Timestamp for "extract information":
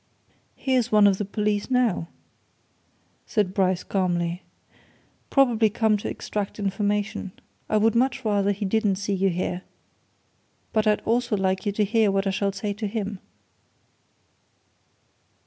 6.09-7.33